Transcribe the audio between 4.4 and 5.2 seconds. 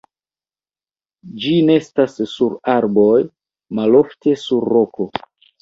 sur roko.